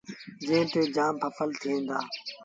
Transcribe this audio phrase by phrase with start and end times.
[0.41, 1.97] جݩهݩ تي جآم ڦسل ٿئيٚݩ دآ۔